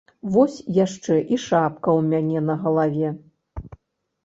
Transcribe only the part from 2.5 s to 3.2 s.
галаве.